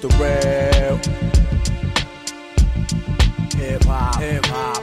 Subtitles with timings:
[0.00, 0.96] the real
[3.60, 4.18] hip hop.
[4.18, 4.82] Hip hop.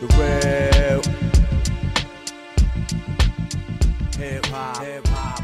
[0.00, 1.02] The real
[4.18, 4.82] hip hop.
[4.82, 5.42] Hip hop.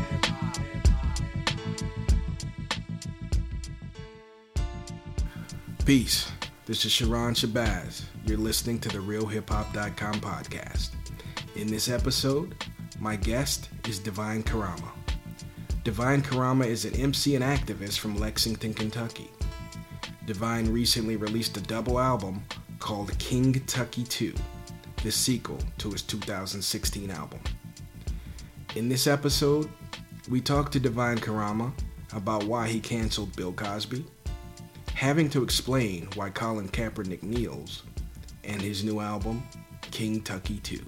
[5.84, 6.32] Peace.
[6.64, 8.02] This is Sharon Shabazz.
[8.24, 10.90] You're listening to the RealHipHop.com podcast.
[11.54, 12.56] In this episode,
[13.00, 14.92] my guest is Devine Carama.
[15.84, 19.30] Devine Carama is an MC and activist from Lexington, Kentucky.
[20.24, 22.42] Devine recently released a double album
[22.78, 24.34] called King Tucky 2,
[25.02, 27.40] the sequel to his 2016 album.
[28.74, 29.68] In this episode,
[30.28, 31.72] we talk to Devine Carama
[32.14, 34.04] about why he canceled Bill Cosby,
[34.94, 37.82] having to explain why Colin Kaepernick kneels,
[38.42, 39.42] and his new album,
[39.90, 40.80] King Tucky 2.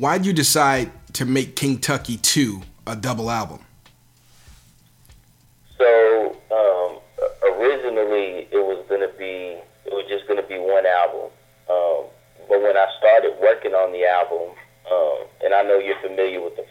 [0.00, 3.58] Why'd you decide to make King Tucky 2 a double album?
[5.76, 6.98] So um,
[7.44, 11.28] originally it was gonna be it was just gonna be one album,
[11.68, 12.08] um,
[12.48, 14.56] but when I started working on the album,
[14.90, 16.64] um, and I know you're familiar with the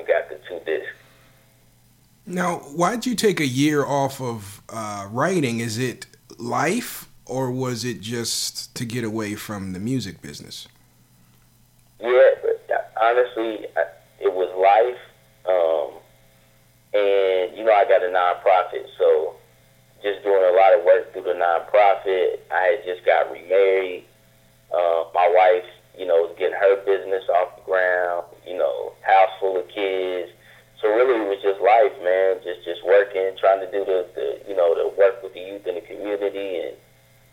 [0.00, 0.92] we got the two discs.
[2.26, 5.60] Now, why'd you take a year off of uh, writing?
[5.60, 6.06] Is it
[6.38, 10.68] life, or was it just to get away from the music business?
[12.00, 13.66] Yeah, but honestly,
[14.20, 14.98] it was life.
[15.46, 15.98] Um,
[16.92, 19.34] and, you know, I got a nonprofit, so
[20.02, 22.38] just doing a lot of work through the nonprofit.
[22.50, 24.04] I had just got remarried.
[24.72, 29.56] Uh, my wife, you know, getting her business off the ground, you know, house full
[29.58, 30.30] of kids.
[30.80, 32.40] So really it was just life, man.
[32.42, 35.66] Just just working, trying to do the, the you know, the work with the youth
[35.66, 36.76] in the community and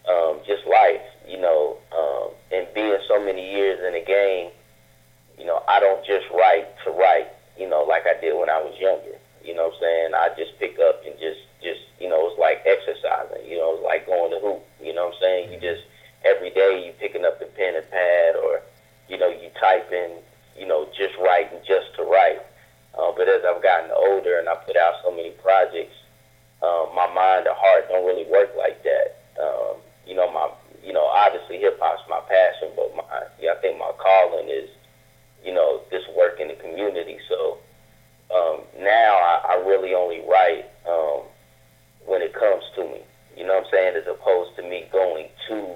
[0.07, 4.51] um, just life, you know, um, and being so many years in the game,
[5.38, 7.27] you know, I don't just write to write,
[7.57, 9.19] you know, like I did when I was younger.
[9.44, 10.10] You know what I'm saying?
[10.15, 13.48] I just pick up and just, just, you know, it's like exercising.
[13.48, 14.60] You know, it's like going to hoop.
[14.83, 15.53] You know what I'm saying?
[15.53, 15.88] You just
[16.25, 18.62] every day you picking up the pen and pad, or
[19.10, 20.18] you know, you typing,
[20.58, 22.42] you know, just writing just to write.
[22.98, 25.96] Uh, but as I've gotten older and I put out so many projects,
[26.64, 29.22] um, my mind and heart don't really work like that.
[29.40, 30.50] Um, you know, my,
[30.84, 33.04] you know, obviously hip hop's my passion, but my,
[33.40, 34.70] yeah, I think my calling is,
[35.44, 37.20] you know, this work in the community.
[37.30, 37.58] So
[38.34, 41.22] um, now I, I really only write um,
[42.06, 43.02] when it comes to me.
[43.36, 43.96] You know what I'm saying?
[43.96, 45.75] As opposed to me going to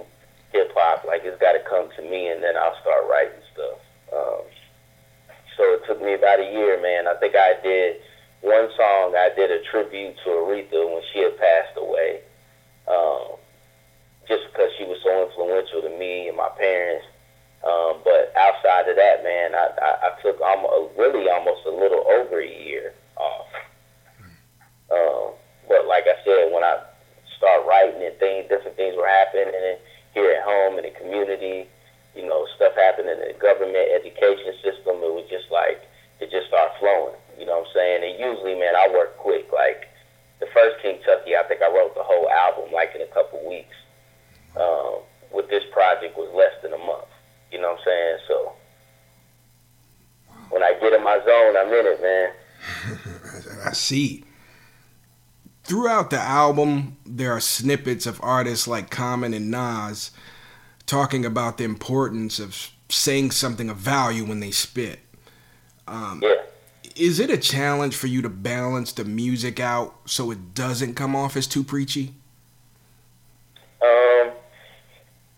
[0.51, 3.79] hip hop, like it's got to come to me, and then I'll start writing stuff.
[4.11, 4.41] Um,
[5.57, 7.07] so it took me about a year, man.
[7.07, 8.01] I think I did
[8.41, 12.21] one song I did a tribute to Aretha when she had passed away.
[12.87, 13.37] Um,
[14.27, 17.05] just because she was so influential to me and my parents.
[17.61, 22.07] Um, but outside of that, man, I, I, I took almost, really almost a little
[22.09, 23.47] over a year off.
[24.89, 25.35] Um,
[25.67, 26.81] but like I said, when I
[27.37, 29.77] start writing and things, different things were happening
[30.13, 31.67] here at home in the community,
[32.15, 35.03] you know, stuff happening in the government education system.
[35.03, 35.85] It was just like
[36.19, 37.15] it just started flowing.
[37.37, 37.99] You know what I'm saying?
[38.03, 39.51] And usually, man, I work quick.
[39.51, 39.89] Like
[40.39, 43.75] the first Kentucky, I think I wrote the whole album like in a couple weeks.
[44.55, 44.99] Um,
[45.31, 47.07] with this project was less than a month.
[47.51, 48.17] You know what I'm saying?
[48.27, 48.53] So
[50.49, 52.29] when I get in my zone, I'm in it, man.
[53.65, 54.23] I see.
[55.63, 60.11] Throughout the album, there are snippets of artists like Common and Nas
[60.85, 64.99] talking about the importance of saying something of value when they spit.
[65.87, 66.41] Um, Yeah.
[66.95, 71.15] Is it a challenge for you to balance the music out so it doesn't come
[71.15, 72.13] off as too preachy?
[73.81, 74.31] Um,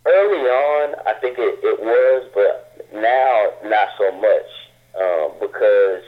[0.05, 4.49] early on, I think it, it was, but now not so much
[4.99, 6.03] um, because,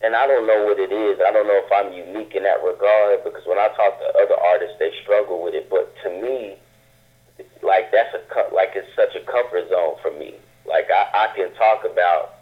[0.00, 1.18] and I don't know what it is.
[1.18, 4.38] I don't know if I'm unique in that regard because when I talk to other
[4.38, 5.66] artists, they struggle with it.
[5.66, 6.54] But to me,
[7.62, 8.22] like that's a
[8.54, 10.38] like it's such a comfort zone for me.
[10.66, 12.38] Like I, I can talk about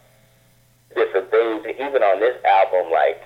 [0.94, 2.93] different things, even on this album.
[2.93, 3.25] Like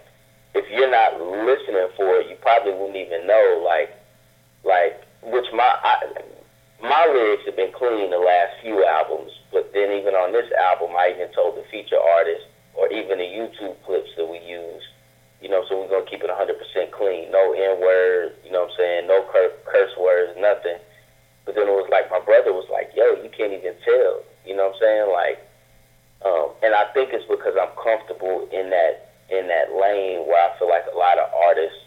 [0.55, 3.63] if you're not listening for it, you probably wouldn't even know.
[3.67, 3.91] Like
[4.63, 6.07] like which my I,
[6.79, 10.95] my lyrics have been clean the last few albums, but then even on this album,
[10.95, 12.47] I even told the feature artist
[12.81, 14.81] or even the YouTube clips that we use,
[15.45, 16.57] you know, so we're gonna keep it 100%
[16.91, 20.81] clean, no N words, you know what I'm saying, no cur- curse words, nothing.
[21.45, 24.57] But then it was like my brother was like, "Yo, you can't even tell," you
[24.57, 25.39] know what I'm saying, like.
[26.25, 30.59] Um, and I think it's because I'm comfortable in that in that lane where I
[30.59, 31.79] feel like a lot of artists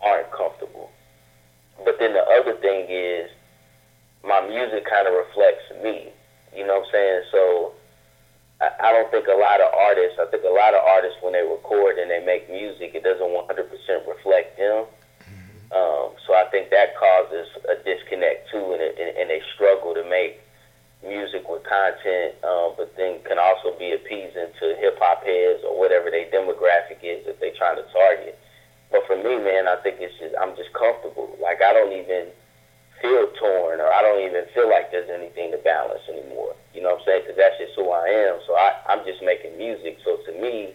[0.00, 0.90] aren't comfortable.
[1.84, 3.30] But then the other thing is
[4.24, 6.10] my music kind of reflects me.
[6.54, 7.22] You know what I'm saying?
[7.30, 7.72] So
[8.80, 11.42] I, don't think a lot of artists, I think a lot of artists when they
[11.42, 13.48] record and they make music, it doesn't 100%
[14.06, 14.86] reflect them.
[15.68, 20.04] Um, so I think that causes a disconnect too, and, and, and they struggle to
[20.08, 20.40] make
[21.04, 25.78] music with content, um, but then can also be appeasing to hip hop heads or
[25.78, 28.38] whatever their demographic is that they're trying to target.
[28.90, 31.36] But for me, man, I think it's just I'm just comfortable.
[31.40, 32.32] Like I don't even
[33.00, 36.54] feel torn, or I don't even feel like there's anything to balance anymore.
[36.74, 37.22] You know what I'm saying?
[37.22, 38.38] Because that's just who I am.
[38.46, 39.98] So I, I'm just making music.
[40.04, 40.74] So to me,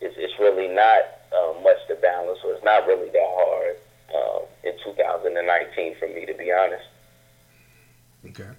[0.00, 3.76] it's it's really not uh, much to balance, or it's not really that hard
[4.14, 6.84] um, in 2019 for me, to be honest.
[8.28, 8.50] Okay.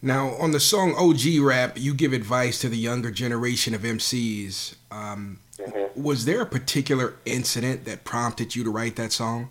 [0.00, 4.74] Now, on the song OG Rap, you give advice to the younger generation of MCs.
[4.90, 5.96] Um, Mhm.
[5.96, 9.50] Was there a particular incident that prompted you to write that song?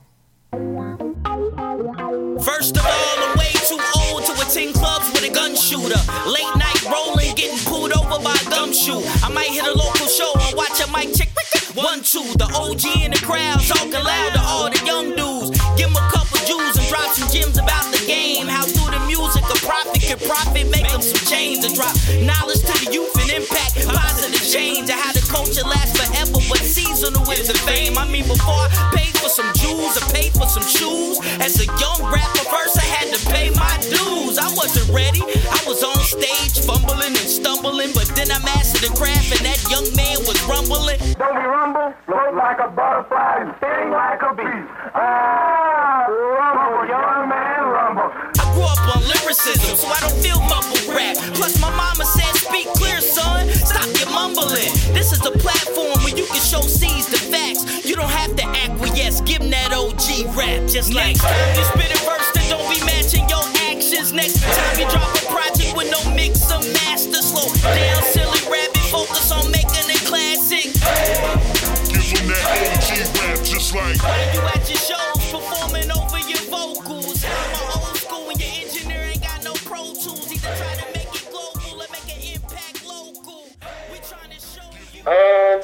[2.43, 5.99] First of all, I'm way too old to attend clubs with a gun shooter.
[6.27, 8.99] Late night rolling, getting pulled over by a gumshoe.
[9.23, 11.29] I might hit a local show and watch a mic check.
[11.73, 15.55] One, two, the OG in the crowd talking loud to all the young dudes.
[15.79, 18.47] Give 'em a couple Jews and drop some gems about the game.
[18.47, 22.61] How through the music a prophet can profit, make them some change and drop knowledge
[22.61, 24.89] to the youth and impact positive change.
[24.91, 27.97] And how the culture lasts forever, but seasonal is the fame.
[27.97, 28.92] I mean, before I
[30.69, 34.37] shoes, as a young rapper first I had to pay my dues.
[34.37, 35.21] I wasn't ready.
[35.21, 39.59] I was on stage fumbling and stumbling, but then I mastered the craft and that
[39.69, 40.99] young man was rumbling.
[41.19, 41.93] Don't you rumble?
[42.05, 44.59] Float like a butterfly and sting like a bee.
[44.95, 45.42] Ah,
[60.73, 64.09] just like Next time you spit a verse that don't be matching your actions.
[64.09, 67.21] Next time you drop a project with no mix or master.
[67.21, 68.81] Slow down, silly rabbit.
[68.89, 70.73] Focus on making it classic.
[71.93, 72.89] Give them that OG
[73.21, 77.21] rap just like When you at your shows performing over your vocals.
[77.21, 80.25] I'm old school when your engineer ain't got no pro tools.
[80.25, 83.45] Either try to make it global or make an impact local.
[83.93, 85.05] We trying to show you.
[85.05, 85.61] Um,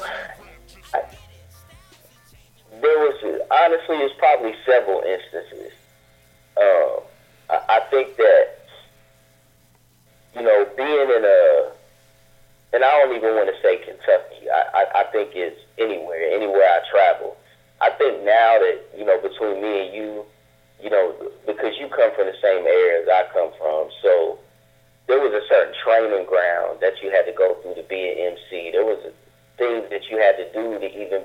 [3.50, 5.72] honestly, it's probably several instances.
[6.56, 7.00] Um,
[7.50, 8.60] I, I think that
[10.34, 11.72] you know, being in a,
[12.72, 14.48] and I don't even want to say Kentucky.
[14.48, 17.36] I, I, I think it's anywhere, anywhere I travel.
[17.80, 20.24] I think now that you know, between me and you,
[20.82, 21.14] you know,
[21.46, 24.38] because you come from the same area as I come from, so
[25.08, 28.32] there was a certain training ground that you had to go through to be an
[28.32, 28.70] MC.
[28.70, 29.02] There was
[29.58, 31.20] things that you had to do to even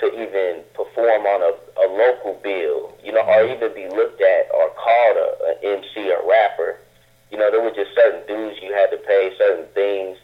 [0.00, 4.48] to even perform on a, a local bill, you know, or even be looked at
[4.52, 6.78] or called a, an MC or rapper.
[7.30, 10.18] You know, there were just certain dues you had to pay, certain things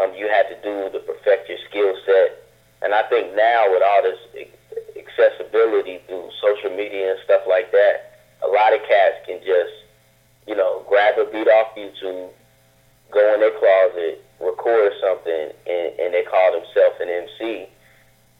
[0.00, 2.46] um, you had to do to perfect your skill set.
[2.82, 4.18] And I think now with all this
[4.96, 9.74] accessibility through social media and stuff like that, a lot of cats can just,
[10.46, 12.30] you know, grab a beat off YouTube,
[13.12, 17.68] go in their closet, record something, and, and they call themselves an MC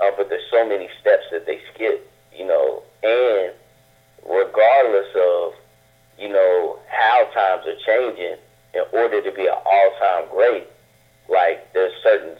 [0.02, 3.52] uh, but there's so many steps that they skip, you know, and
[4.28, 5.52] regardless of,
[6.18, 8.36] you know, how times are changing,
[8.74, 10.66] in order to be an all-time great,
[11.28, 12.36] like there's certain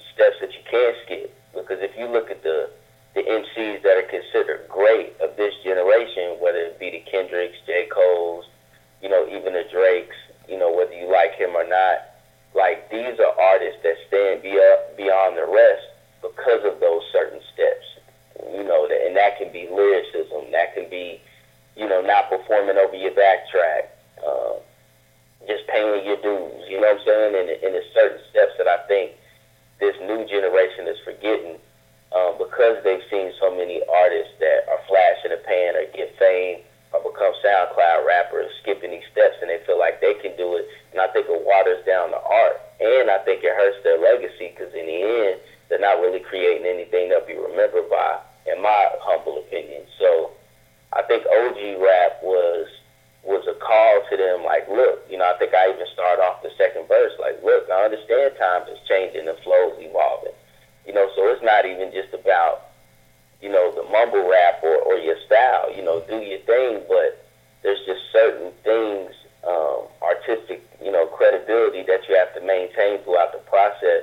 [72.77, 74.00] maintained throughout the process.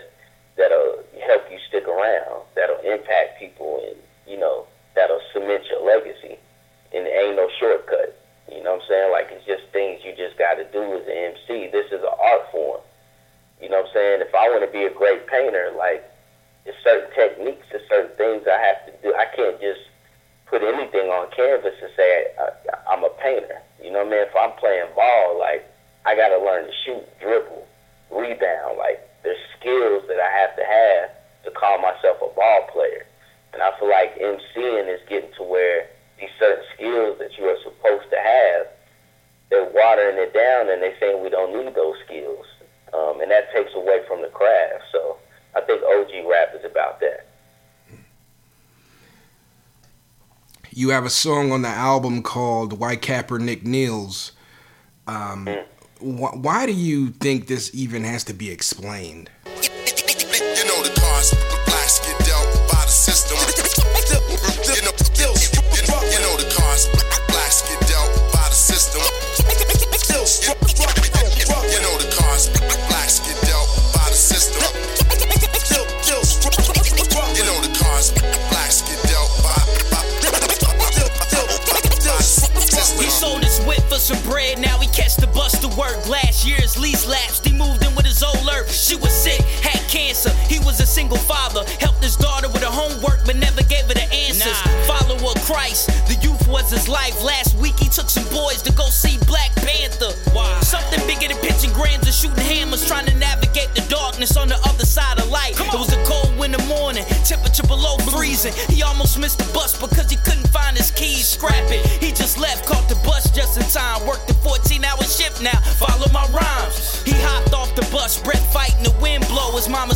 [50.88, 53.63] you have a song on the album called "Why Kaepernick
[55.06, 55.65] Um, mm.
[56.00, 59.29] wh- why do you think this even has to be explained?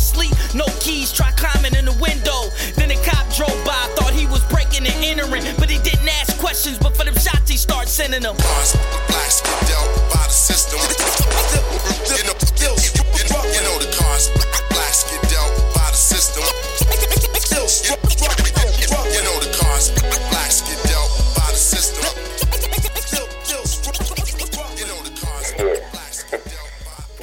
[0.02, 2.50] asleep, no keys, try climbing in the window.
[2.74, 6.34] Then a cop drove by, thought he was breaking and entering, but he didn't ask
[6.42, 6.78] questions.
[6.78, 8.36] But for them shots, he started sending them.
[8.36, 10.80] Bars, the blacks get dealt by the system.
[10.82, 12.42] Yeah.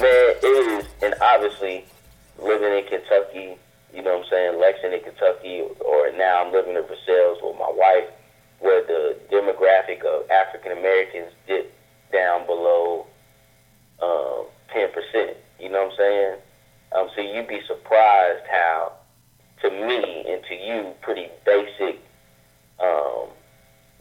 [0.00, 1.84] Man, it is, and obviously
[2.42, 3.56] living in Kentucky,
[3.92, 7.70] you know what I'm saying, Lexington, Kentucky, or now I'm living in Versailles with my
[7.70, 8.08] wife,
[8.60, 11.72] where the demographic of African Americans dip
[12.12, 13.06] down below
[14.02, 15.34] um, 10%.
[15.58, 16.36] You know what I'm saying?
[16.92, 18.92] Um, so you'd be surprised how,
[19.62, 22.00] to me and to you, pretty basic,
[22.80, 23.28] um,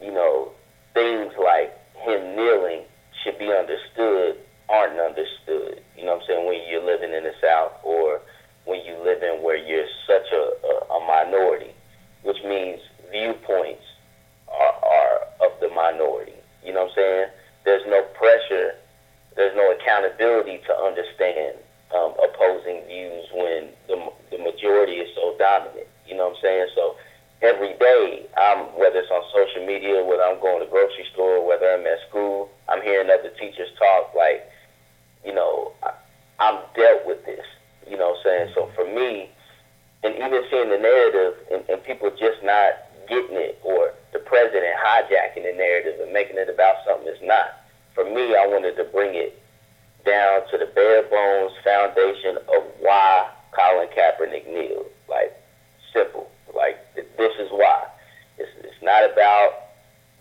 [0.02, 0.52] you know,
[0.94, 2.84] things like him kneeling
[3.24, 4.38] should be understood
[4.70, 5.82] aren't understood.
[5.98, 6.48] You know what I'm saying?
[6.48, 8.22] When you're living in the South or
[8.70, 11.74] when you live in where you're such a, a, a minority,
[12.24, 12.80] which means
[13.12, 13.82] viewpoints
[14.48, 16.38] are, are of the minority.
[16.64, 17.28] You know what I'm saying?
[17.66, 18.76] There's no pressure,
[19.36, 21.58] there's no accountability to understand
[21.96, 23.98] um, opposing views when the,
[24.32, 25.88] the majority is so dominant.
[26.08, 26.68] You know what I'm saying?
[26.76, 26.96] So
[27.42, 31.66] every day, I'm, whether it's on social media, whether I'm going to grocery store, whether
[31.74, 34.46] I'm at school, I'm hearing other teachers talk like,
[35.26, 35.92] you know, I,
[36.40, 37.46] I'm dealt with this.
[37.90, 38.52] You know what I'm saying?
[38.56, 39.30] So for me,
[40.04, 44.78] and even seeing the narrative and, and people just not getting it or the president
[44.78, 47.60] hijacking the narrative and making it about something it's not.
[47.96, 49.42] For me, I wanted to bring it
[50.06, 54.88] down to the bare bones foundation of why Colin Kaepernick kneeled.
[55.10, 55.36] Like,
[55.92, 56.30] simple.
[56.56, 57.88] Like, th- this is why.
[58.38, 59.69] It's, it's not about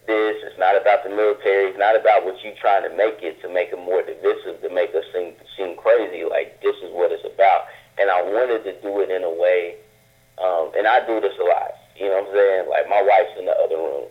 [0.08, 0.40] this.
[0.42, 1.68] It's not about the military.
[1.68, 4.70] It's not about what you're trying to make it to make it more divisive, to
[4.72, 6.24] make us seem, seem crazy.
[6.24, 7.68] Like, this is what it's about.
[8.00, 9.76] And I wanted to do it in a way,
[10.40, 11.76] um, and I do this a lot.
[11.94, 12.62] You know what I'm saying?
[12.72, 14.08] Like, my wife's in the other room.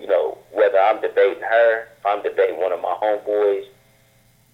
[0.00, 3.68] You know, whether I'm debating her, if I'm debating one of my homeboys,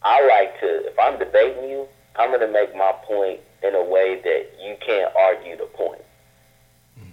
[0.03, 1.87] I like to, if I'm debating you,
[2.19, 6.03] I'm going to make my point in a way that you can't argue the point.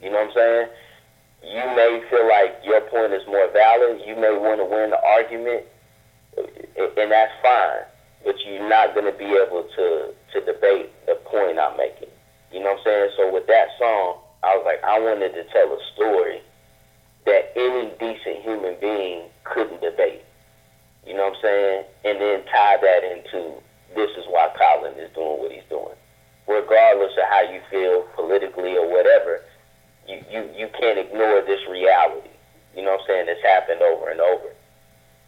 [0.02, 0.68] You know what I'm saying?
[1.48, 4.02] You may feel like your point is more valid.
[4.06, 5.64] You may want to win the argument,
[6.36, 7.88] and that's fine.
[8.26, 12.10] But you're not going to be able to, to debate the point I'm making.
[12.52, 13.10] You know what I'm saying?
[13.16, 16.42] So with that song, I was like, I wanted to tell a story
[17.26, 20.24] that any decent human being couldn't debate.
[21.06, 21.84] You know what I'm saying?
[22.04, 23.56] And then tie that into
[23.96, 25.96] this is why Colin is doing what he's doing.
[26.48, 29.42] Regardless of how you feel politically or whatever,
[30.08, 32.32] you, you, you can't ignore this reality.
[32.76, 33.26] You know what I'm saying?
[33.28, 34.56] It's happened over and over.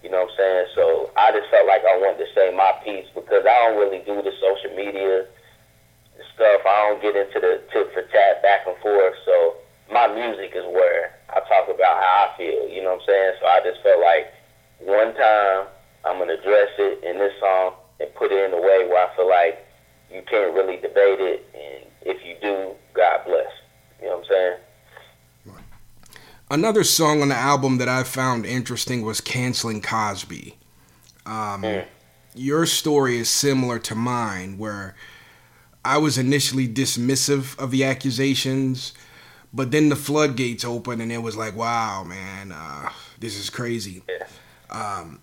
[0.03, 0.65] You know what I'm saying?
[0.75, 3.99] So I just felt like I wanted to say my piece because I don't really
[4.07, 5.27] do the social media
[6.35, 6.61] stuff.
[6.63, 9.15] I don't get into the tit for tat back and forth.
[9.25, 9.59] So
[9.91, 12.69] my music is where I talk about how I feel.
[12.71, 13.33] You know what I'm saying?
[13.41, 14.31] So I just felt like
[14.79, 15.67] one time
[16.07, 19.15] I'm gonna address it in this song and put it in a way where I
[19.15, 19.59] feel like
[20.11, 23.51] you can't really debate it, and if you do, God bless.
[24.01, 24.57] You know what I'm saying?
[26.51, 30.57] Another song on the album that I found interesting was Canceling Cosby.
[31.25, 31.83] Um,
[32.33, 34.95] Your story is similar to mine, where
[35.85, 38.93] I was initially dismissive of the accusations,
[39.53, 44.01] but then the floodgates opened and it was like, wow, man, uh, this is crazy.
[44.71, 45.19] Um,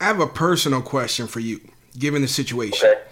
[0.00, 1.60] I have a personal question for you,
[1.98, 2.88] given the situation.
[2.88, 3.02] Okay.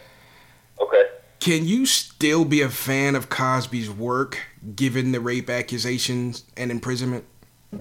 [0.80, 1.04] Okay.
[1.40, 4.38] Can you still be a fan of Cosby's work
[4.76, 7.24] given the rape accusations and imprisonment?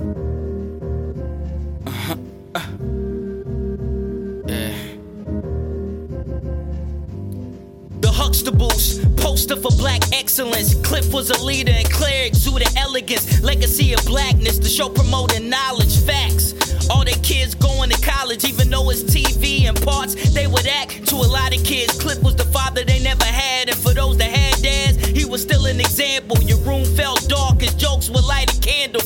[8.00, 10.76] The Huxtables, poster for black excellence.
[10.86, 13.42] Cliff was a leader and Claire exuded elegance.
[13.42, 16.54] Legacy of blackness, the show promoting knowledge, facts.
[16.90, 21.08] All their kids going to college, even though it's TV and parts, they would act
[21.08, 21.98] to a lot of kids.
[21.98, 25.42] Cliff was the father they never had, and for those that had dads, he was
[25.42, 26.38] still an example.
[26.44, 29.02] Your room felt dark, his jokes would light a candle.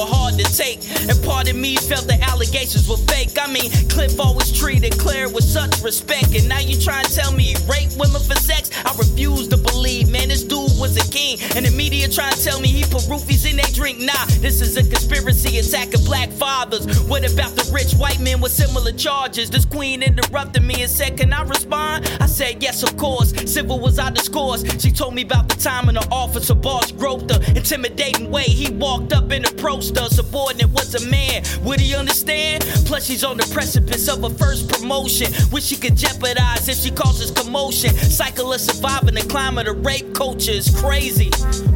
[0.00, 3.36] Were hard to take, and part of me felt the allegations were fake.
[3.38, 7.32] I mean, Cliff always treated Claire with such respect, and now you try and tell
[7.32, 8.70] me he raped women for sex?
[8.84, 12.42] I refuse to believe, man, this dude was a king, and the media try to
[12.42, 14.00] tell me he put roofies in their drink.
[14.00, 16.86] Nah, this is a conspiracy attacking black fathers.
[17.08, 19.50] What about the rich white men with similar charges?
[19.50, 22.10] This queen interrupted me and said, Can I respond?
[22.20, 23.30] I said, Yes, of course.
[23.50, 24.64] Civil was our discourse.
[24.80, 28.44] She told me about the time in the office her boss groped her, intimidating way
[28.44, 30.08] he walked up and approached her.
[30.08, 31.42] Subordinate was a man.
[31.62, 32.64] Would he understand?
[32.86, 36.90] Plus, she's on the precipice of her first promotion, which she could jeopardize if she
[36.90, 37.94] causes commotion.
[37.94, 41.30] Cycle of surviving the climate of rape culture is crazy.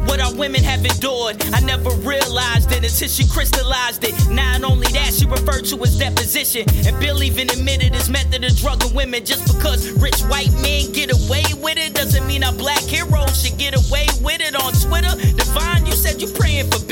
[0.05, 4.13] What our women have endured, I never realized it until she crystallized it.
[4.29, 8.55] Not only that, she referred to his deposition, and Bill even admitted his method of
[8.57, 9.25] drugging women.
[9.25, 13.57] Just because rich white men get away with it doesn't mean our black heroes should
[13.57, 15.15] get away with it on Twitter.
[15.35, 16.84] Devine, you said you praying for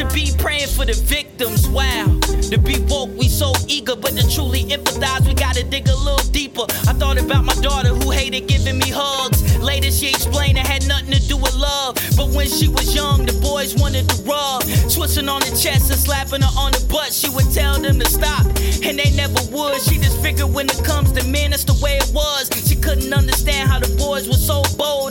[0.00, 1.68] should be praying for the victims.
[1.68, 2.06] Wow,
[2.48, 6.24] to be woke, we so eager, but to truly empathize, we gotta dig a little
[6.32, 6.64] deeper.
[6.88, 9.58] I thought about my daughter who hated giving me hugs.
[9.58, 13.26] Later, she explained it had nothing to do with love, but when she was young,
[13.26, 17.12] the boys wanted to rub, twisting on the chest and slapping her on the butt.
[17.12, 19.82] She would tell them to stop, and they never would.
[19.82, 22.48] She just figured when it comes to men, that's the way it was.
[22.66, 25.09] She couldn't understand how the boys were so bold.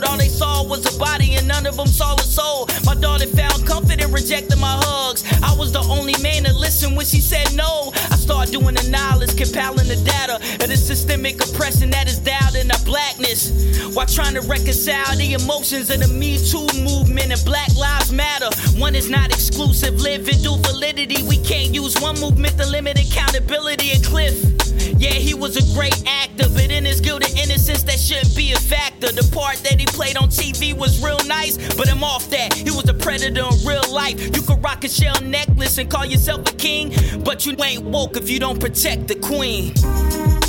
[1.00, 2.68] Body, and none of them saw a soul.
[2.84, 5.24] My daughter found comfort in rejecting my hugs.
[5.42, 7.90] I was the only man to listen when she said no.
[8.12, 12.54] I started doing the knowledge, compiling the data of the systemic oppression that is down
[12.54, 13.50] in our blackness.
[13.96, 18.50] While trying to reconcile the emotions of the Me Too movement and Black Lives Matter.
[18.78, 21.22] One is not exclusive, live and do validity.
[21.22, 24.59] We can't use one movement to limit accountability and cliff.
[24.98, 28.52] Yeah, he was a great actor, but in his guilt of innocence, that shouldn't be
[28.52, 29.12] a factor.
[29.12, 32.54] The part that he played on TV was real nice, but I'm off that.
[32.54, 34.20] He was a predator in real life.
[34.34, 38.16] You could rock a shell necklace and call yourself a king, but you ain't woke
[38.16, 40.39] if you don't protect the queen.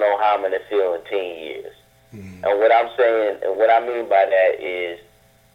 [0.00, 1.74] Know how I'm gonna feel in ten years.
[2.42, 4.98] And what I'm saying, and what I mean by that is,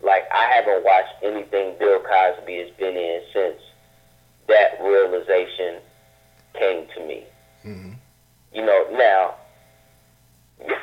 [0.01, 3.59] like I haven't watched anything Bill Cosby has been in since
[4.47, 5.81] that realization
[6.53, 7.25] came to me.
[8.53, 9.35] You know, now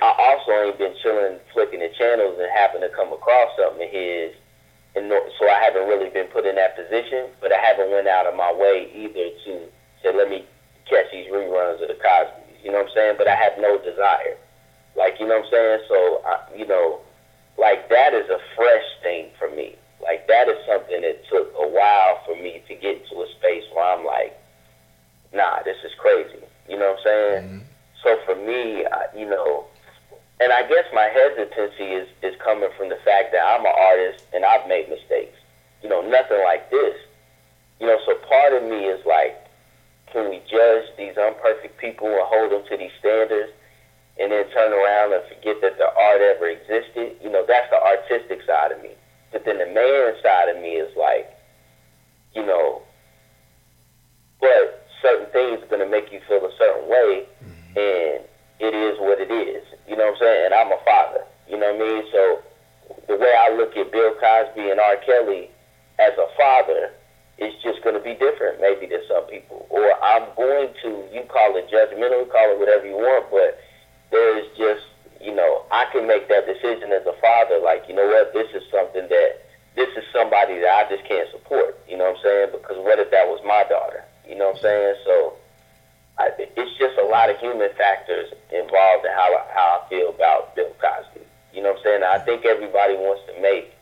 [0.02, 3.90] I also ain't been chilling, flicking the channels, and happen to come across something of
[3.90, 4.34] his,
[4.94, 7.30] and so I haven't really been put in that position.
[7.40, 9.52] But I haven't went out of my way either to
[10.02, 10.44] say, let me
[10.90, 12.41] catch these reruns of the Cosby's.
[12.62, 13.14] You know what I'm saying?
[13.18, 14.36] But I have no desire,
[14.96, 15.80] like you know what I'm saying.
[15.88, 17.00] So I, you know,
[17.58, 19.76] like that is a fresh thing for me.
[20.02, 23.64] Like that is something that took a while for me to get to a space
[23.72, 24.38] where I'm like,
[25.32, 26.42] nah, this is crazy.
[26.68, 27.44] You know what I'm saying?
[27.44, 27.58] Mm-hmm.
[28.02, 29.66] So for me, I, you know,
[30.40, 34.24] and I guess my hesitancy is is coming from the fact that I'm an artist
[34.34, 35.38] and I've made mistakes.
[35.82, 36.96] You know, nothing like this.
[37.80, 39.41] You know, so part of me is like,
[40.12, 43.50] can we judge these imperfect people and hold them to these standards,
[44.20, 47.16] and then turn around and forget that the art ever existed?
[47.22, 48.92] You know, that's the artistic side of me.
[49.32, 51.32] But then the man side of me is like,
[52.34, 52.82] you know,
[54.40, 57.78] but certain things are going to make you feel a certain way, mm-hmm.
[57.78, 58.20] and
[58.60, 59.64] it is what it is.
[59.88, 60.44] You know what I'm saying?
[60.46, 61.24] And I'm a father.
[61.48, 62.04] You know what I mean?
[62.12, 62.42] So
[63.08, 64.96] the way I look at Bill Cosby and R.
[65.04, 65.50] Kelly
[65.98, 66.92] as a father
[67.38, 69.66] is just going to be different, maybe to some people.
[69.70, 73.58] Or I'm going to, you call it judgmental, call it whatever you want, but
[74.10, 74.84] there is just,
[75.20, 77.58] you know, I can make that decision as a father.
[77.62, 78.32] Like, you know what?
[78.32, 79.42] This is something that
[79.74, 81.80] this is somebody that I just can't support.
[81.88, 82.48] You know what I'm saying?
[82.52, 84.04] Because what if that was my daughter?
[84.28, 84.94] You know what I'm saying?
[85.04, 85.34] So
[86.18, 90.54] I, it's just a lot of human factors involved in how how I feel about
[90.54, 91.24] Bill Cosby.
[91.54, 92.02] You know what I'm saying?
[92.04, 93.72] I think everybody wants to make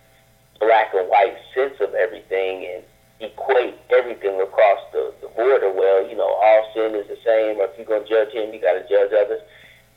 [0.60, 2.84] black and white sense of everything and
[3.20, 5.72] equate everything across the, the border.
[5.72, 8.52] Well, you know, all sin is the same, or if you're going to judge him,
[8.52, 9.40] you got to judge others.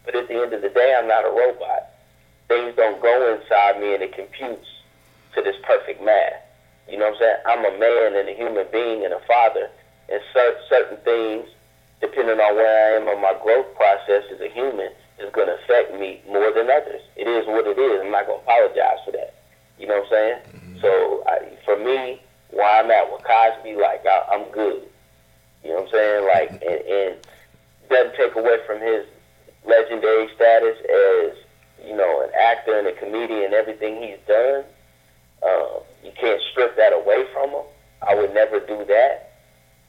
[0.05, 1.89] But at the end of the day, I'm not a robot.
[2.47, 4.67] Things don't go inside me and it computes
[5.35, 6.43] to this perfect math.
[6.89, 7.39] You know what I'm saying?
[7.47, 9.69] I'm a man and a human being and a father,
[10.11, 11.47] and cer- certain things,
[12.01, 15.55] depending on where I am on my growth process as a human, is going to
[15.63, 17.01] affect me more than others.
[17.15, 18.01] It is what it is.
[18.03, 19.39] I'm not going to apologize for that.
[19.79, 20.39] You know what I'm saying?
[20.51, 20.81] Mm-hmm.
[20.81, 22.21] So I, for me,
[22.53, 24.87] where I'm at with Cosby, like I, I'm good.
[25.63, 26.25] You know what I'm saying?
[26.25, 27.27] Like, and, and
[27.89, 29.05] doesn't take away from his
[29.65, 31.37] legendary status as
[31.85, 34.63] you know an actor and a comedian and everything he's done.
[35.43, 37.65] Um, you can't strip that away from him.
[38.07, 39.31] I would never do that.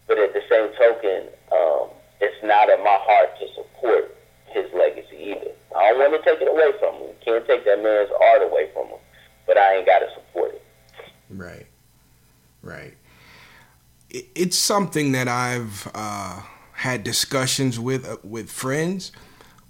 [0.07, 1.89] But at the same token, um,
[2.21, 5.51] it's not in my heart to support his legacy either.
[5.77, 7.09] I don't want to take it away from him.
[7.09, 8.99] You can't take that man's art away from him.
[9.47, 10.63] But I ain't got to support it.
[11.31, 11.67] Right.
[12.65, 12.95] Right.
[14.11, 16.41] It, it's something that I've uh,
[16.73, 19.13] had discussions with uh, with friends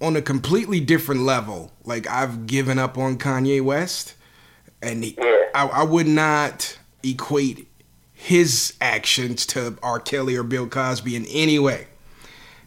[0.00, 1.72] on a completely different level.
[1.84, 4.14] Like I've given up on Kanye West,
[4.80, 5.18] and he,
[5.54, 7.68] I, I would not equate
[8.12, 10.00] his actions to R.
[10.00, 11.88] Kelly or Bill Cosby in any way.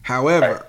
[0.03, 0.65] However,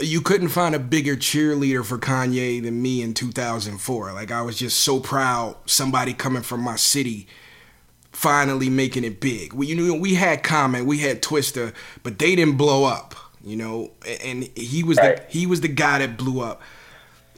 [0.00, 4.12] you couldn't find a bigger cheerleader for Kanye than me in 2004.
[4.12, 7.26] Like I was just so proud somebody coming from my city
[8.12, 9.52] finally making it big.
[9.52, 13.56] We you know we had Common, we had Twista, but they didn't blow up, you
[13.56, 13.92] know.
[14.22, 16.62] And he was the he was the guy that blew up.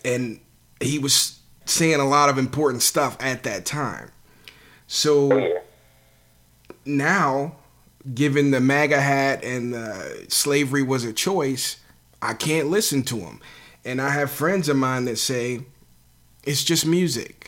[0.04, 0.40] And
[0.80, 4.11] he was saying a lot of important stuff at that time.
[4.87, 5.59] So Oh, yeah.
[6.85, 7.56] now,
[8.14, 11.76] given the MAGA hat and the slavery was a choice,
[12.22, 13.40] I can't listen to him.
[13.85, 15.61] And I have friends of mine that say
[16.44, 17.39] it's just music.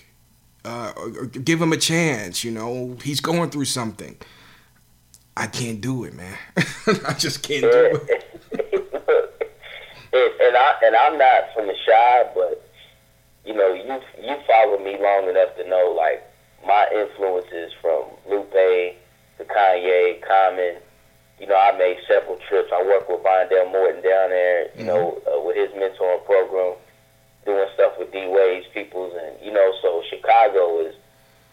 [0.64, 2.44] Uh, or, or give him a chance.
[2.44, 4.16] You know, he's going through something.
[5.36, 6.36] I can't do it, man.
[7.06, 8.28] I just can't do it.
[10.12, 12.68] and, and I and I'm not from the Chi, but
[13.44, 16.22] you know, you you follow me long enough to know like
[16.66, 20.76] my influences from Lupe to Kanye, Common.
[21.40, 22.70] You know, I made several trips.
[22.72, 24.68] I worked with Vondell Morton down there.
[24.76, 26.76] You know, uh, with his mentoring program,
[27.46, 30.94] doing stuff with D Wade's peoples, and you know, so Chicago is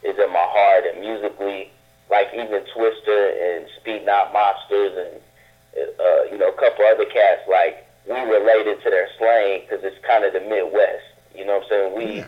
[0.03, 1.71] is in my heart, and musically,
[2.09, 3.17] like even Twista
[3.57, 5.21] and Speedknot Mobstaz, and
[5.77, 9.97] uh, you know, a couple other cats, like we related to their slang because it's
[10.05, 11.05] kind of the Midwest.
[11.35, 11.95] You know what I'm saying?
[11.95, 12.25] We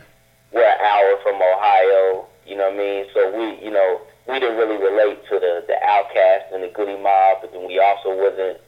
[0.54, 2.28] we're an hour from Ohio.
[2.46, 3.06] You know what I mean?
[3.14, 7.02] So we, you know, we didn't really relate to the the OutKast and the Goodie
[7.02, 8.62] Mob, but then we also wasn't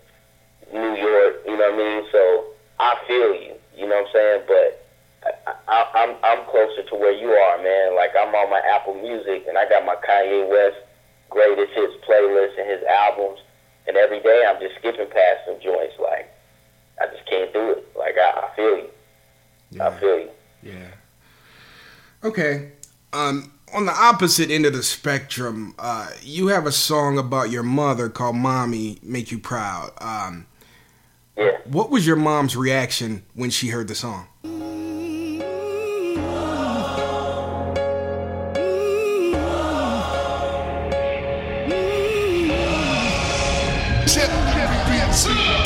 [0.73, 1.45] New York.
[1.45, 2.03] You know what I mean?
[2.11, 2.45] So
[2.79, 3.53] I feel you.
[3.77, 4.41] You know what I'm saying?
[4.47, 4.69] But
[5.47, 7.95] I, I, I'm I'm closer to where you are, man.
[7.95, 10.81] Like I'm on my Apple Music and I got my Kanye West
[11.33, 13.39] greatest hits playlist and his albums,
[13.87, 15.95] and every day I'm just skipping past some joints.
[15.99, 16.31] Like
[17.01, 17.87] I just can't do it.
[17.97, 19.81] Like I, I feel you.
[19.81, 20.29] I feel you.
[20.61, 20.91] Yeah.
[22.23, 22.71] Okay.
[23.11, 23.91] Um, on the
[24.23, 28.97] opposite end of the spectrum, uh, you have a song about your mother called "Mommy
[29.03, 30.45] Make You Proud." Um,
[31.35, 31.57] Yeah.
[31.65, 34.27] what was your mom's reaction when she heard the song?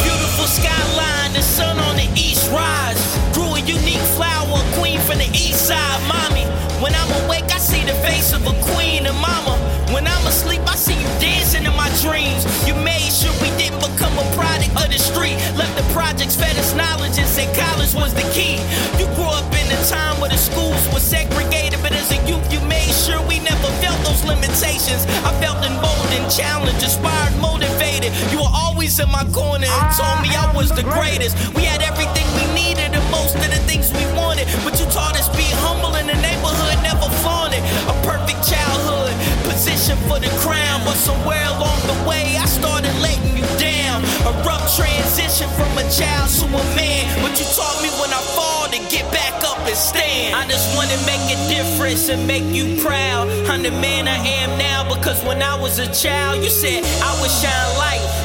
[0.04, 2.98] Beautiful skyline, the sun on the east rise.
[3.34, 6.02] Grew a unique flower, queen from the east side.
[6.08, 6.46] Mommy,
[6.82, 7.47] when I'm awake,
[8.28, 9.06] Of a queen.
[9.08, 9.56] And mama,
[9.96, 12.44] when I'm asleep, I see you dancing in my dreams.
[12.68, 15.40] You made sure we didn't become a product of the street.
[15.56, 18.60] Left the projects, fed us knowledge, and said college was the key.
[19.00, 22.44] You grew up in a time where the schools were segregated, but as a youth,
[22.52, 25.08] you made sure we never felt those limitations.
[25.24, 27.77] I felt emboldened, challenged, inspired, motivated.
[28.32, 31.36] You were always in my corner and told me I was the greatest.
[31.56, 35.20] We had everything we needed and most of the things we wanted, but you taught
[35.20, 37.64] us be humble in the neighborhood, never flaunted.
[37.92, 39.14] A perfect childhood,
[39.58, 44.06] position for the crown, but somewhere along the way I started letting you down.
[44.30, 48.22] A rough transition from a child to a man, but you taught me when I
[48.38, 50.36] fall to get back up and stand.
[50.36, 53.30] I just wanna make a difference and make you proud.
[53.50, 57.12] I'm the man I am now because when I was a child, you said I
[57.20, 58.17] would shine light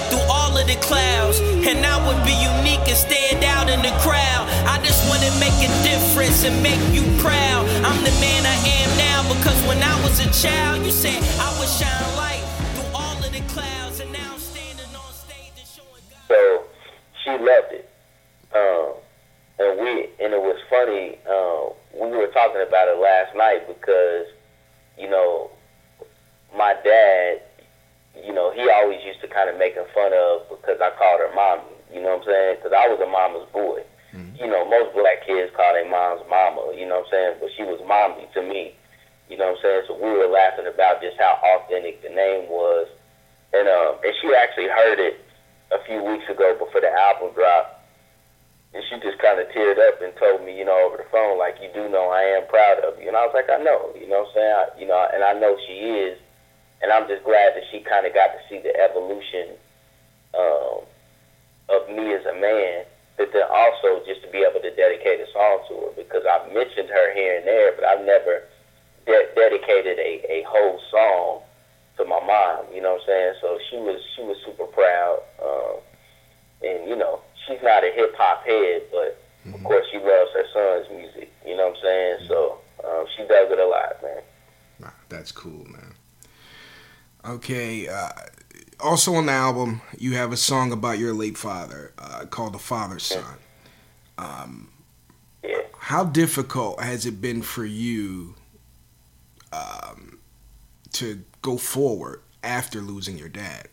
[0.62, 4.46] of the clouds, and I would be unique and stand out in the crowd.
[4.66, 7.66] I just wanna make a difference and make you proud.
[7.82, 11.50] I'm the man I am now because when I was a child, you said I
[11.58, 12.44] would shine light
[12.74, 16.30] through all of the clouds, and now I'm standing on stage and showing God.
[16.30, 16.64] So
[17.24, 17.88] she loved it.
[18.54, 18.94] Um,
[19.58, 19.90] and we
[20.22, 24.26] and it was funny, um, we were talking about it last night because,
[24.96, 25.50] you know,
[26.56, 27.42] my dad,
[28.16, 31.32] you know, he always used to kind of making fun of because I called her
[31.34, 31.72] mommy.
[31.92, 32.56] You know what I'm saying?
[32.60, 33.84] Because I was a mama's boy.
[34.36, 36.72] You know, most black kids call their moms mama.
[36.76, 37.32] You know what I'm saying?
[37.40, 38.76] But she was mommy to me.
[39.28, 39.82] You know what I'm saying?
[39.88, 42.88] So we were laughing about just how authentic the name was,
[43.56, 45.16] and um, and she actually heard it
[45.72, 47.80] a few weeks ago before the album dropped.
[48.74, 51.36] And she just kind of teared up and told me, you know, over the phone,
[51.36, 53.08] like, you do know I am proud of you.
[53.08, 54.56] And I was like, I know, you know what I'm saying?
[54.56, 56.16] I, you know, and I know she is.
[56.82, 59.54] And I'm just glad that she kind of got to see the evolution
[60.34, 60.82] um,
[61.70, 62.84] of me as a man.
[63.16, 66.52] But then also just to be able to dedicate a song to her because I've
[66.52, 68.42] mentioned her here and there, but I've never
[69.06, 71.42] de- dedicated a, a whole song
[71.98, 72.66] to my mom.
[72.74, 73.34] You know what I'm saying?
[73.40, 75.22] So she was she was super proud.
[75.44, 75.78] Um,
[76.62, 79.18] and you know she's not a hip hop head, but
[79.54, 81.32] of course she loves her son's music.
[81.46, 82.16] You know what I'm saying?
[82.28, 84.22] So um, she does it a lot, man.
[84.80, 85.91] Nah, that's cool, man.
[87.24, 87.88] Okay.
[87.88, 88.10] Uh,
[88.80, 92.58] also on the album, you have a song about your late father uh, called "The
[92.58, 93.38] Father's Son."
[95.42, 95.62] Yeah.
[95.78, 98.34] How difficult has it been for you
[99.52, 100.18] um,
[100.92, 103.68] to go forward after losing your dad?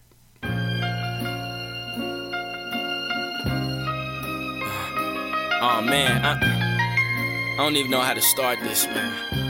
[5.61, 9.48] Oh man, I, I don't even know how to start this, man.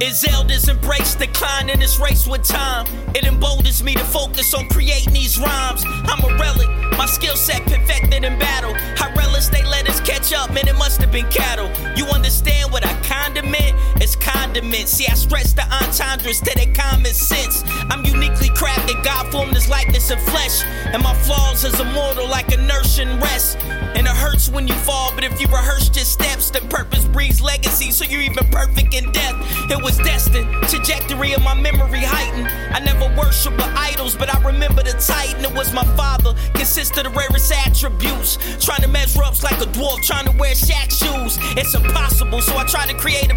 [0.00, 4.68] As elders embrace decline in this race with time, it emboldens me to focus on
[4.68, 5.82] creating these rhymes.
[5.86, 8.74] I'm a relic, my skill set perfected in battle.
[8.76, 11.68] I relish they let us catch up, man, it must have been cattle.
[11.96, 13.42] You understand what I kinda?
[14.00, 14.88] It's condiment.
[14.88, 17.62] See, I stretch the entendres to their common sense.
[17.90, 20.62] I'm uniquely crafted, God formed this likeness of flesh.
[20.92, 23.58] And my flaws is immortal like inertia rest.
[23.96, 27.40] And it hurts when you fall, but if you rehearse your steps, the purpose breeds
[27.40, 29.34] legacy, so you're even perfect in death.
[29.70, 32.48] It was destined trajectory of my memory heightened.
[32.74, 35.44] I never worshiped with idols, but I remember the titan.
[35.44, 38.38] It was my father, consists of the rarest attributes.
[38.64, 41.38] Trying to measure up like a dwarf, trying to wear Shaq shoes.
[41.56, 43.34] It's impossible, so I try to create a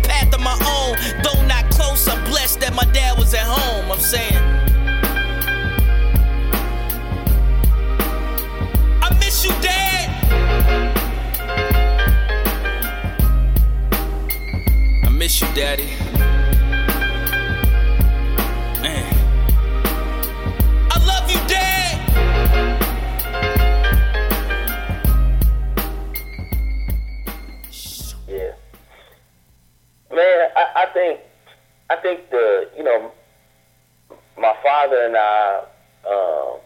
[34.92, 35.64] my father and I
[36.10, 36.60] um,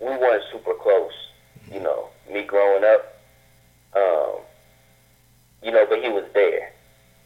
[0.00, 1.12] we weren't super close.
[1.72, 3.20] You know, me growing up,
[3.94, 4.40] um,
[5.62, 6.72] you know, but he was there,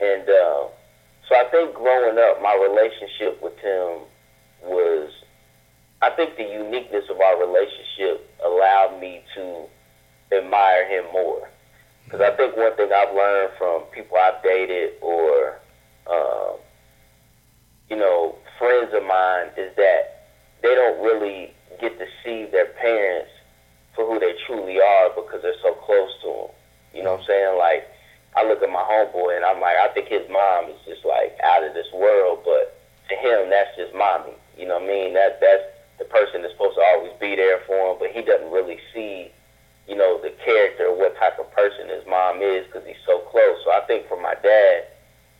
[0.01, 0.69] and um,
[1.29, 4.01] so I think growing up, my relationship with him
[4.65, 5.11] was.
[6.05, 9.67] I think the uniqueness of our relationship allowed me to
[10.37, 11.49] admire him more.
[12.05, 15.61] Because I think one thing I've learned from people I've dated or,
[16.11, 16.57] um,
[17.89, 20.22] you know, friends of mine is that
[20.63, 23.31] they don't really get to see their parents
[23.95, 26.51] for who they truly are because they're so close to them.
[26.95, 27.59] You know what I'm saying?
[27.59, 27.89] Like,
[28.37, 31.37] I look at my homeboy and I'm like, I think his mom is just like
[31.45, 34.33] out of this world, but to him, that's just mommy.
[34.57, 35.15] You know what I mean?
[35.15, 35.65] That that's
[35.99, 39.33] the person that's supposed to always be there for him, but he doesn't really see
[39.89, 43.59] you know, the character, what type of person his mom is, because he's so close.
[43.65, 44.87] So I think for my dad,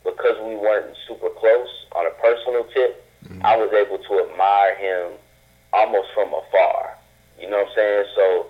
[0.03, 3.02] because we weren't super close on a personal tip,
[3.41, 5.17] I was able to admire him
[5.71, 6.97] almost from afar.
[7.39, 8.05] You know what I'm saying?
[8.15, 8.47] So,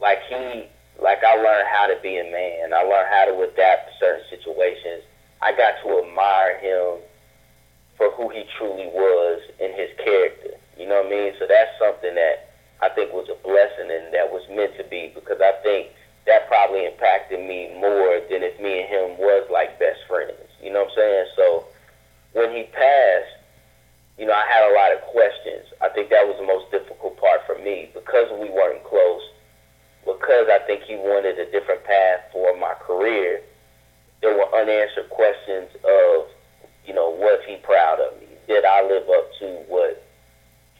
[0.00, 0.66] like he,
[1.02, 2.72] like I learned how to be a man.
[2.72, 5.02] I learned how to adapt to certain situations.
[5.42, 7.00] I got to admire him
[7.96, 10.56] for who he truly was in his character.
[10.78, 11.32] You know what I mean?
[11.38, 15.12] So that's something that I think was a blessing and that was meant to be
[15.14, 15.88] because I think
[16.26, 20.48] that probably impacted me more than if me and him was like best friends.
[20.62, 21.26] You know what I'm saying?
[21.36, 21.64] So
[22.32, 23.39] when he passed,
[24.20, 25.64] you know, I had a lot of questions.
[25.80, 29.24] I think that was the most difficult part for me because we weren't close,
[30.04, 33.40] because I think he wanted a different path for my career.
[34.20, 36.28] There were unanswered questions of,
[36.84, 38.28] you know, was he proud of me?
[38.46, 40.04] Did I live up to what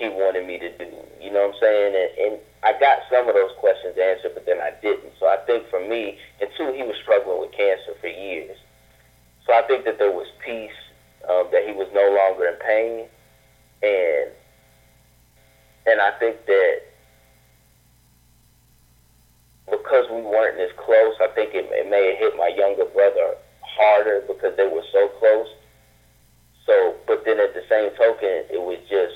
[0.00, 0.88] he wanted me to do.
[1.20, 1.92] You know what I'm saying?
[1.92, 5.12] And, and I got some of those questions answered, but then I didn't.
[5.20, 8.57] So I think for me, and two, he was struggling with cancer for years.
[9.46, 10.76] So I think that there was peace,
[11.29, 13.09] um, that he was no longer in pain,
[13.82, 14.30] and
[15.86, 16.80] and I think that
[19.70, 23.34] because we weren't as close, I think it, it may have hit my younger brother
[23.62, 25.48] harder because they were so close.
[26.66, 29.14] So, but then at the same token, it was just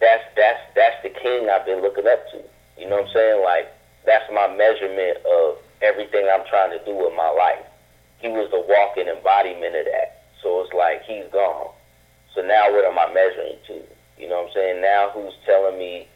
[0.00, 2.42] that's that's that's the king I've been looking up to.
[2.78, 3.42] You know what I'm saying?
[3.42, 3.66] Like
[4.06, 7.64] that's my measurement of everything I'm trying to do with my life.
[8.18, 10.22] He was the walking embodiment of that.
[10.42, 11.74] So it's like he's gone.
[12.34, 13.82] So now what am I measuring to?
[14.18, 14.80] You know what I'm saying?
[14.82, 16.08] Now who's telling me,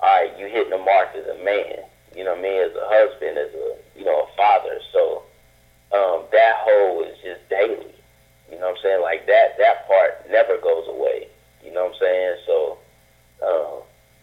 [0.00, 1.84] all right, you hitting the mark as a man.
[2.14, 2.60] You know what I mean?
[2.62, 4.80] As a husband, as a you know a father.
[4.92, 5.22] So
[5.92, 7.92] um, that whole is just daily.
[8.50, 9.02] You know what I'm saying?
[9.02, 11.28] Like that that part never goes away.
[11.64, 12.36] You know what I'm saying?
[12.46, 12.78] So
[13.44, 13.76] uh,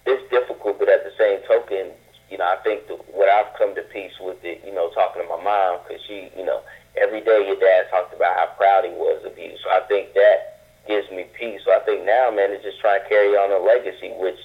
[0.05, 1.91] it's difficult, but at the same token,
[2.29, 5.21] you know, I think the, what I've come to peace with it, you know, talking
[5.21, 6.61] to my mom, because she, you know,
[6.97, 9.53] every day your dad talked about how proud he was of you.
[9.63, 11.61] So I think that gives me peace.
[11.65, 14.39] So I think now, man, it's just trying to carry on a legacy, which,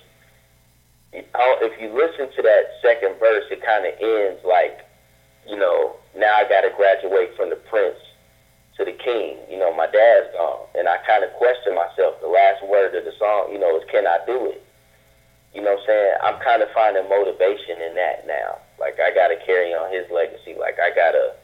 [1.35, 4.87] oh, if you listen to that second verse, it kind of ends like,
[5.47, 7.99] you know, now I got to graduate from the prince
[8.77, 9.39] to the king.
[9.51, 10.67] You know, my dad's gone.
[10.79, 12.21] And I kind of question myself.
[12.21, 14.63] The last word of the song, you know, is can I do it?
[15.55, 16.15] You know what I'm saying?
[16.23, 18.61] I'm kind of finding motivation in that now.
[18.79, 20.55] Like, I got to carry on his legacy.
[20.55, 21.35] Like, I got to,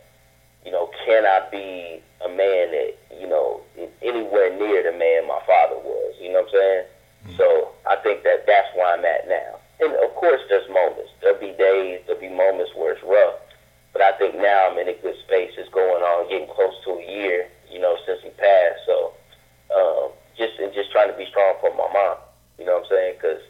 [0.64, 3.60] you know, can I be a man that, you know,
[4.02, 6.14] anywhere near the man my father was?
[6.20, 6.84] You know what I'm saying?
[7.36, 9.60] So I think that that's where I'm at now.
[9.80, 11.10] And of course, there's moments.
[11.20, 13.40] There'll be days, there'll be moments where it's rough.
[13.92, 15.52] But I think now I'm in a good space.
[15.56, 18.82] It's going on, getting close to a year, you know, since he passed.
[18.86, 19.14] So
[19.74, 22.18] um, just and just trying to be strong for my mom.
[22.58, 23.14] You know what I'm saying?
[23.16, 23.42] Because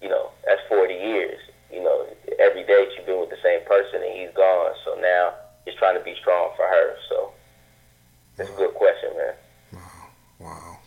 [0.00, 1.38] you know that's 40 years.
[1.72, 2.06] You know,
[2.38, 4.74] every day she's been with the same person, and he's gone.
[4.84, 5.34] So now
[5.64, 6.96] just trying to be strong for her.
[7.08, 7.32] So
[8.36, 8.56] that's wow.
[8.56, 9.34] a good question, man.
[9.72, 10.08] Wow,
[10.38, 10.78] wow.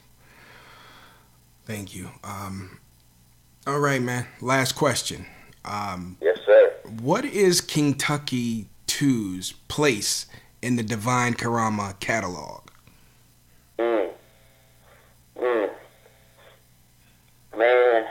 [1.65, 2.09] Thank you.
[2.23, 2.79] Um,
[3.65, 4.27] all right, man.
[4.41, 5.25] Last question.
[5.63, 6.73] Um, yes, sir.
[7.01, 10.27] What is Kentucky Two's place
[10.61, 12.61] in the Devine Carama catalog?
[13.79, 14.11] Mm.
[15.37, 15.69] Mm.
[17.57, 18.05] Man.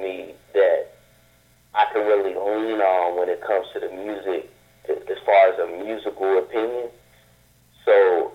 [0.00, 0.92] Me that
[1.74, 4.50] I can really lean on when it comes to the music,
[4.88, 6.88] as far as a musical opinion.
[7.84, 8.32] So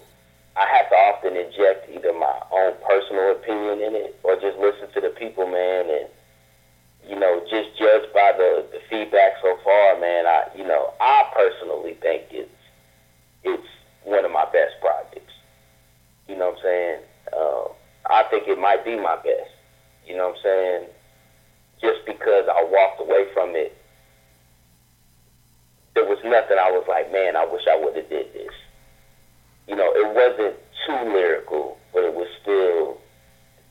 [0.55, 4.87] I have to often inject either my own personal opinion in it or just listen
[4.93, 6.07] to the people, man, and
[7.07, 10.25] you know, just judge by the, the feedback so far, man.
[10.25, 12.49] I, you know, I personally think it's
[13.43, 13.67] it's
[14.03, 15.33] one of my best projects.
[16.27, 16.99] You know what I'm saying?
[17.37, 17.67] Um,
[18.09, 19.51] I think it might be my best.
[20.07, 20.83] You know what I'm saying?
[21.81, 23.75] Just because I walked away from it,
[25.95, 28.51] there was nothing I was like, man, I wish I would have did this.
[29.67, 30.55] You know, it wasn't
[30.85, 32.99] too lyrical, but it was still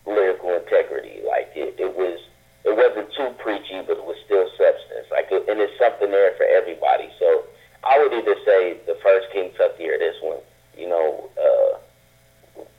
[0.06, 1.20] lyrical integrity.
[1.26, 2.18] Like it, it was,
[2.64, 5.06] it wasn't too preachy, but it was still substance.
[5.12, 7.12] Like, it, and it's something there for everybody.
[7.20, 7.44] So
[7.84, 10.40] I would either say the first King Tucky or this one.
[10.76, 11.78] You know, uh,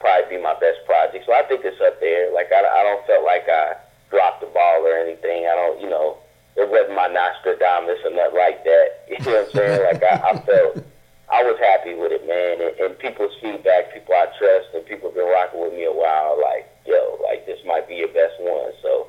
[0.00, 1.24] probably be my best project.
[1.24, 2.34] So I think it's up there.
[2.34, 3.78] Like I, I don't feel like I
[4.10, 5.46] dropped the ball or anything.
[5.46, 6.18] I don't, you know,
[6.56, 8.88] it wasn't my Nastradamus or nothing like that.
[9.08, 9.82] You know what I'm saying?
[9.86, 10.84] Like I, I felt,
[11.30, 12.58] I was happy with it, man.
[12.58, 15.92] And, and people's feedback, people I trust, and people have been rocking with me a
[15.92, 16.38] while.
[16.42, 18.72] Like, yo, like this might be your best one.
[18.82, 19.06] So,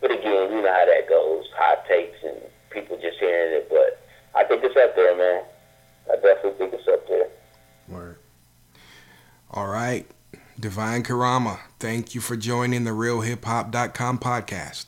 [0.00, 1.44] but again, you know how that goes.
[1.56, 2.40] Hot takes and
[2.70, 3.68] people just hearing it.
[3.68, 4.00] But
[4.34, 5.44] I think it's up there, man.
[6.10, 7.28] I definitely think it's up there.
[7.88, 8.18] Word.
[9.50, 10.06] All right.
[10.64, 14.86] Devine Carama, thank you for joining the RealHipHop.com podcast.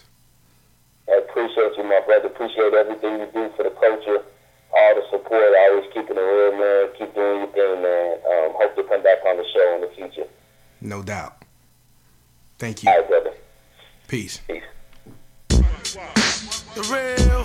[1.06, 2.28] I appreciate you, my brother.
[2.28, 4.24] Appreciate everything you do for the culture,
[4.74, 6.88] all the support, always keeping it real, man.
[6.98, 8.12] Keep doing your thing, man.
[8.24, 10.26] Um, hope to come back on the show in the future.
[10.80, 11.42] No doubt.
[12.58, 12.88] Thank you.
[12.88, 13.34] All right, brother.
[14.08, 14.40] Peace.
[14.48, 14.62] Peace.
[15.50, 17.44] The real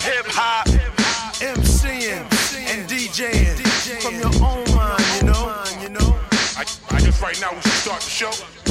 [0.00, 0.66] hip hop
[1.38, 2.26] MCing
[2.66, 4.67] and DJing from your own
[7.22, 8.67] right now we should start the show.